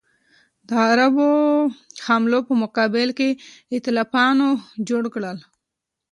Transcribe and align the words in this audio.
د 0.67 0.69
عربو 0.89 1.29
حملو 2.05 2.39
په 2.47 2.53
مقابل 2.63 3.09
کې 3.17 3.29
ایتلافونه 3.73 4.45
جوړ 4.89 5.03
کړل. 5.13 5.37